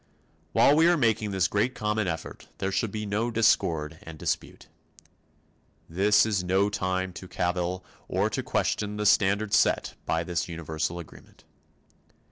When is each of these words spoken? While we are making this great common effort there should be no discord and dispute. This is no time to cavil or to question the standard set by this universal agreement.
While 0.53 0.75
we 0.75 0.87
are 0.87 0.97
making 0.97 1.29
this 1.29 1.47
great 1.47 1.75
common 1.75 2.07
effort 2.07 2.47
there 2.57 2.71
should 2.71 2.91
be 2.91 3.05
no 3.05 3.29
discord 3.29 3.99
and 4.01 4.17
dispute. 4.17 4.67
This 5.87 6.25
is 6.25 6.43
no 6.43 6.71
time 6.71 7.13
to 7.13 7.27
cavil 7.27 7.85
or 8.07 8.27
to 8.27 8.41
question 8.41 8.97
the 8.97 9.05
standard 9.05 9.53
set 9.53 9.93
by 10.07 10.23
this 10.23 10.49
universal 10.49 10.97
agreement. 10.97 11.43